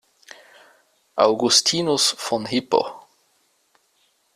[1.15, 3.05] Augustinus von Hippo.